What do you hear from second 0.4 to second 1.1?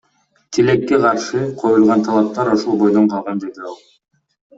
Тилекке